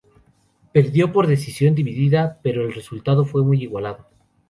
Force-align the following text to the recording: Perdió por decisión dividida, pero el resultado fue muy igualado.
Perdió 0.73 1.11
por 1.13 1.27
decisión 1.27 1.75
dividida, 1.75 2.39
pero 2.41 2.63
el 2.65 2.73
resultado 2.73 3.23
fue 3.23 3.43
muy 3.43 3.61
igualado. 3.61 4.07